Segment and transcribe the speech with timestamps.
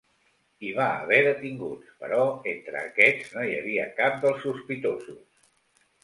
[0.67, 5.21] Hi va haver detinguts, però entre aquests no hi havia cap dels sospitosos.